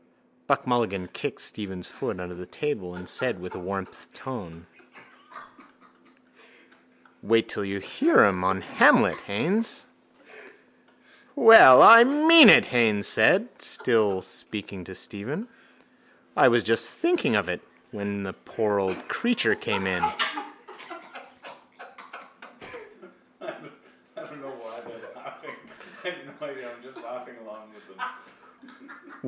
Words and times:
Buck 0.47 0.65
Mulligan 0.65 1.07
kicked 1.13 1.41
Stephen's 1.41 1.87
foot 1.87 2.19
under 2.19 2.33
the 2.33 2.47
table 2.47 2.95
and 2.95 3.07
said 3.07 3.39
with 3.39 3.55
warmth 3.55 4.07
of 4.07 4.13
tone: 4.13 4.65
—Wait 7.21 7.47
till 7.47 7.63
you 7.63 7.77
hear 7.77 8.23
him 8.25 8.43
on 8.43 8.61
Hamlet, 8.61 9.19
Haines. 9.21 9.85
—Well, 11.35 11.83
I 11.83 12.03
mean 12.03 12.49
it, 12.49 12.65
Haines 12.65 13.05
said, 13.05 13.49
still 13.61 14.23
speaking 14.23 14.83
to 14.85 14.95
Stephen. 14.95 15.47
I 16.35 16.47
was 16.47 16.63
just 16.63 16.97
thinking 16.97 17.35
of 17.35 17.47
it 17.47 17.61
when 17.91 18.23
that 18.23 18.43
poor 18.43 18.79
old 18.79 19.07
creature 19.07 19.53
came 19.53 19.85
in. 19.85 20.03